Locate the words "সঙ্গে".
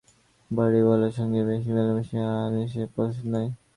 1.13-1.41